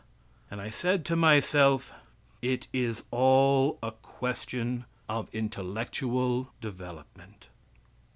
[0.49, 1.93] And I said to myself,
[2.41, 7.49] it is all a question of intellectual development.